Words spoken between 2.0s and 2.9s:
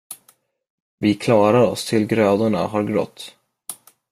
grödorna har